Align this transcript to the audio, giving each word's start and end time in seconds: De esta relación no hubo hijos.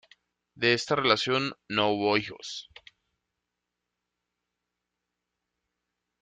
De 0.55 0.73
esta 0.73 0.95
relación 0.95 1.53
no 1.69 1.89
hubo 1.91 2.17
hijos. 2.17 2.71